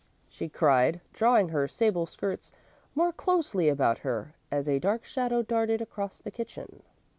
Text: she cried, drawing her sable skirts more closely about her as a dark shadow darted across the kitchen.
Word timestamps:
she 0.27 0.49
cried, 0.49 0.99
drawing 1.13 1.49
her 1.49 1.67
sable 1.67 2.07
skirts 2.07 2.51
more 2.95 3.13
closely 3.13 3.69
about 3.69 3.99
her 3.99 4.33
as 4.49 4.67
a 4.67 4.79
dark 4.79 5.05
shadow 5.05 5.43
darted 5.43 5.79
across 5.79 6.17
the 6.17 6.31
kitchen. 6.31 6.81